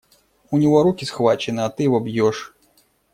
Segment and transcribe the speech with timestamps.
[0.49, 2.55] У него руки схвачены, а ты его бьешь.